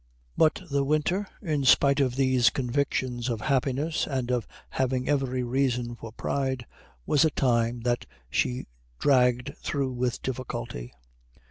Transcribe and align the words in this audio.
But 0.35 0.63
the 0.71 0.83
winter, 0.83 1.27
in 1.43 1.63
spite 1.63 1.99
of 1.99 2.15
these 2.15 2.49
convictions 2.49 3.29
of 3.29 3.41
happiness 3.41 4.07
and 4.07 4.31
of 4.31 4.47
having 4.71 5.07
every 5.07 5.43
reason 5.43 5.93
for 5.93 6.11
pride, 6.11 6.65
was 7.05 7.23
a 7.23 7.29
time 7.29 7.81
that 7.81 8.07
she 8.27 8.65
dragged 8.97 9.55
through 9.59 9.91
with 9.93 10.23
difficulty. 10.23 10.91